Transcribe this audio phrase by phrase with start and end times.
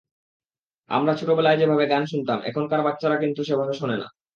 [0.89, 4.07] আমরা ছোটবেলায় যেভাবে গান শুনতাম, এখনকার বাচ্চারা কিন্তু সেভাবে শোনে না।